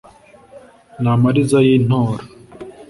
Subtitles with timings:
[1.01, 2.23] N’amariza y’i Ntora,